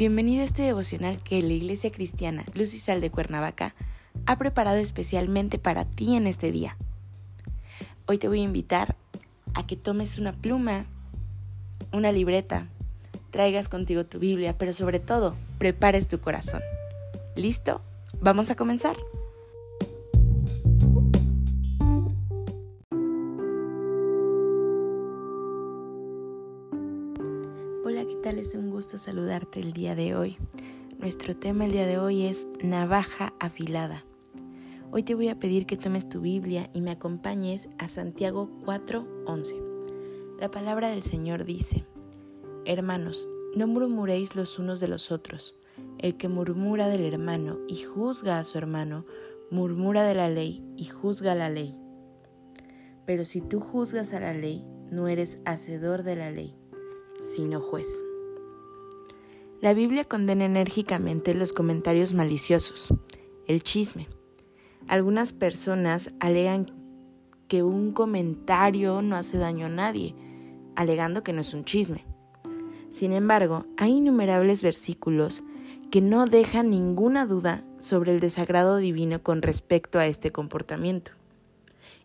[0.00, 3.74] Bienvenido a este devocional que la Iglesia Cristiana Luz y Sal de Cuernavaca
[4.24, 6.78] ha preparado especialmente para ti en este día.
[8.06, 8.96] Hoy te voy a invitar
[9.52, 10.86] a que tomes una pluma,
[11.92, 12.66] una libreta,
[13.28, 16.62] traigas contigo tu Biblia, pero sobre todo, prepares tu corazón.
[17.36, 17.82] ¿Listo?
[18.22, 18.96] Vamos a comenzar.
[28.90, 30.36] Gusto saludarte el día de hoy.
[30.98, 34.04] Nuestro tema el día de hoy es navaja afilada.
[34.90, 39.54] Hoy te voy a pedir que tomes tu Biblia y me acompañes a Santiago 4:11.
[40.40, 41.86] La palabra del Señor dice,
[42.64, 45.56] Hermanos, no murmuréis los unos de los otros.
[45.98, 49.06] El que murmura del hermano y juzga a su hermano,
[49.52, 51.80] murmura de la ley y juzga la ley.
[53.06, 56.56] Pero si tú juzgas a la ley, no eres hacedor de la ley
[57.20, 57.86] sino juez.
[59.60, 62.94] La Biblia condena enérgicamente los comentarios maliciosos,
[63.46, 64.08] el chisme.
[64.88, 66.72] Algunas personas alegan
[67.46, 70.14] que un comentario no hace daño a nadie,
[70.76, 72.06] alegando que no es un chisme.
[72.88, 75.42] Sin embargo, hay innumerables versículos
[75.90, 81.12] que no dejan ninguna duda sobre el desagrado divino con respecto a este comportamiento.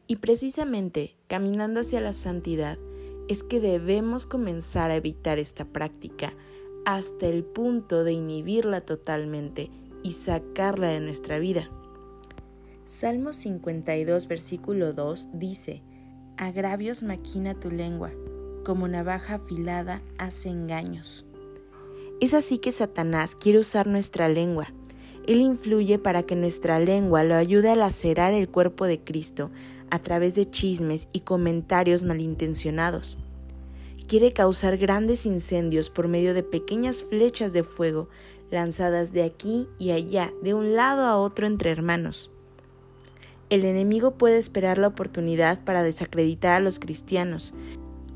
[0.08, 2.78] Y precisamente, caminando hacia la santidad,
[3.30, 6.34] es que debemos comenzar a evitar esta práctica
[6.86, 9.72] hasta el punto de inhibirla totalmente
[10.04, 11.70] y sacarla de nuestra vida.
[12.86, 15.82] Salmo 52, versículo 2 dice,
[16.38, 18.12] Agravios maquina tu lengua,
[18.64, 21.26] como navaja afilada hace engaños.
[22.22, 24.72] Es así que Satanás quiere usar nuestra lengua.
[25.28, 29.50] Él influye para que nuestra lengua lo ayude a lacerar el cuerpo de Cristo
[29.90, 33.18] a través de chismes y comentarios malintencionados.
[34.08, 38.08] Quiere causar grandes incendios por medio de pequeñas flechas de fuego
[38.52, 42.32] lanzadas de aquí y allá, de un lado a otro entre hermanos.
[43.50, 47.56] El enemigo puede esperar la oportunidad para desacreditar a los cristianos,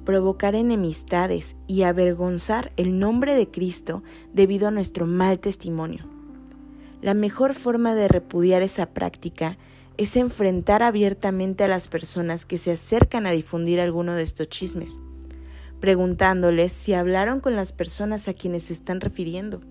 [0.05, 6.05] provocar enemistades y avergonzar el nombre de Cristo debido a nuestro mal testimonio.
[7.01, 9.57] La mejor forma de repudiar esa práctica
[9.97, 15.01] es enfrentar abiertamente a las personas que se acercan a difundir alguno de estos chismes,
[15.79, 19.61] preguntándoles si hablaron con las personas a quienes se están refiriendo.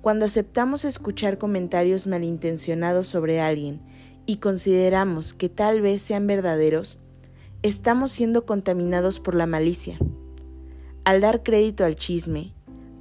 [0.00, 3.80] Cuando aceptamos escuchar comentarios malintencionados sobre alguien
[4.26, 6.98] y consideramos que tal vez sean verdaderos,
[7.62, 9.98] estamos siendo contaminados por la malicia.
[11.04, 12.54] Al dar crédito al chisme,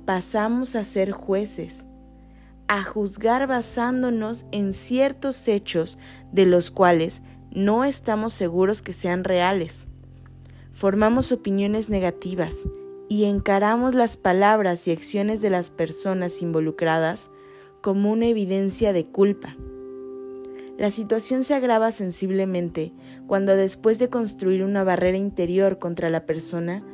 [0.05, 1.85] pasamos a ser jueces
[2.69, 5.97] a juzgar basándonos en ciertos hechos
[6.31, 9.87] de los cuales no estamos seguros que sean reales.
[10.71, 12.67] Formamos opiniones negativas
[13.09, 17.31] y encaramos las palabras y acciones de las personas involucradas
[17.81, 19.57] como una evidencia de culpa.
[20.77, 22.93] La situación se agrava sensiblemente
[23.27, 26.85] cuando después de construir una barrera interior contra la persona,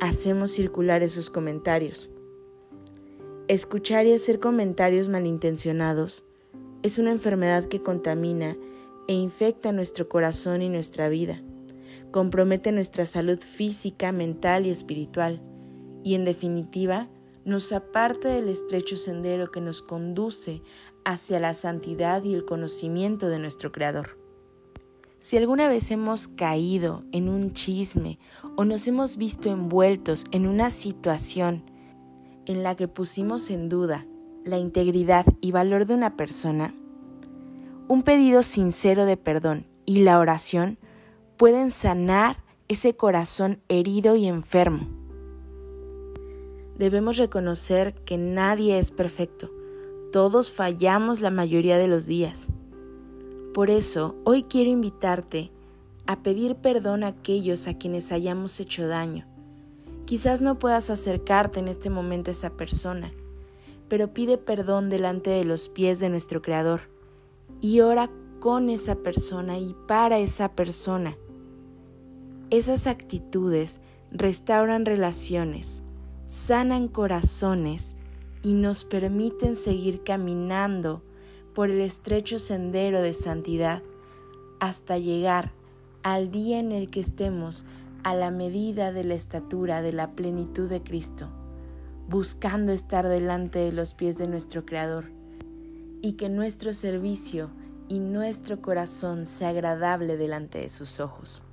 [0.00, 2.10] hacemos circular esos comentarios.
[3.46, 6.24] Escuchar y hacer comentarios malintencionados
[6.82, 8.56] es una enfermedad que contamina
[9.06, 11.42] e infecta nuestro corazón y nuestra vida,
[12.10, 15.42] compromete nuestra salud física, mental y espiritual,
[16.04, 17.08] y en definitiva
[17.44, 20.62] nos aparta del estrecho sendero que nos conduce
[21.04, 24.18] hacia la santidad y el conocimiento de nuestro Creador.
[25.20, 28.18] Si alguna vez hemos caído en un chisme
[28.56, 31.64] o nos hemos visto envueltos en una situación
[32.46, 34.06] en la que pusimos en duda
[34.44, 36.74] la integridad y valor de una persona,
[37.88, 40.78] un pedido sincero de perdón y la oración
[41.38, 42.36] pueden sanar
[42.68, 44.86] ese corazón herido y enfermo.
[46.76, 49.50] Debemos reconocer que nadie es perfecto.
[50.12, 52.48] Todos fallamos la mayoría de los días.
[53.54, 55.50] Por eso, hoy quiero invitarte
[56.06, 59.26] a pedir perdón a aquellos a quienes hayamos hecho daño
[60.08, 63.12] Quizás no puedas acercarte en este momento a esa persona,
[63.88, 66.80] pero pide perdón delante de los pies de nuestro Creador
[67.60, 68.10] y ora
[68.40, 71.18] con esa persona y para esa persona.
[72.50, 75.82] Esas actitudes restauran relaciones,
[76.28, 77.94] sanan corazones
[78.42, 81.02] y nos permiten seguir caminando
[81.54, 83.82] por el estrecho sendero de santidad
[84.60, 85.52] hasta llegar
[86.02, 87.66] al día en el que estemos
[88.02, 91.28] a la medida de la estatura de la plenitud de Cristo,
[92.08, 95.12] buscando estar delante de los pies de nuestro Creador,
[96.00, 97.50] y que nuestro servicio
[97.88, 101.44] y nuestro corazón sea agradable delante de sus ojos.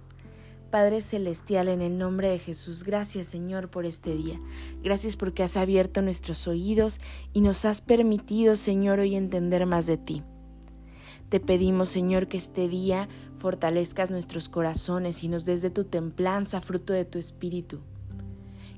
[0.76, 4.42] Padre Celestial, en el nombre de Jesús, gracias Señor por este día.
[4.84, 7.00] Gracias porque has abierto nuestros oídos
[7.32, 10.22] y nos has permitido, Señor, hoy entender más de ti.
[11.30, 13.08] Te pedimos, Señor, que este día
[13.38, 17.80] fortalezcas nuestros corazones y nos des de tu templanza, fruto de tu espíritu.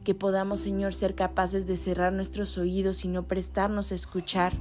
[0.04, 4.54] Que podamos, Señor, ser capaces de cerrar nuestros oídos y no prestarnos a escuchar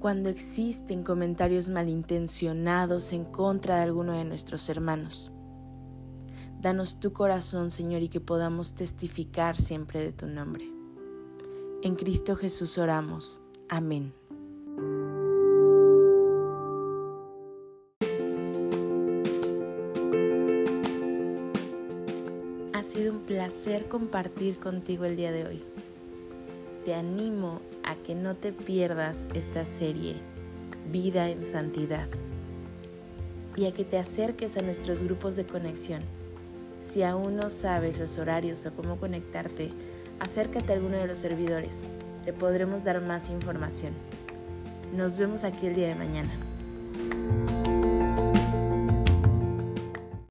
[0.00, 5.32] cuando existen comentarios malintencionados en contra de alguno de nuestros hermanos.
[6.62, 10.70] Danos tu corazón, Señor, y que podamos testificar siempre de tu nombre.
[11.82, 13.42] En Cristo Jesús oramos.
[13.68, 14.14] Amén.
[22.72, 25.64] Ha sido un placer compartir contigo el día de hoy
[26.84, 30.16] te animo a que no te pierdas esta serie
[30.90, 32.08] Vida en Santidad
[33.56, 36.02] y a que te acerques a nuestros grupos de conexión.
[36.82, 39.72] Si aún no sabes los horarios o cómo conectarte,
[40.18, 41.86] acércate a alguno de los servidores.
[42.24, 43.92] Te podremos dar más información.
[44.94, 46.32] Nos vemos aquí el día de mañana.